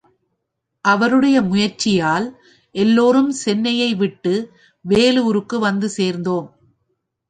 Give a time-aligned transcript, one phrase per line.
[0.85, 2.27] அவருடைய முயற்சியால்
[2.75, 4.35] எல்லோரும் சென்னையை விட்டு
[4.85, 6.47] வேலூருக்கு வந்து சேர்ந்தோம்.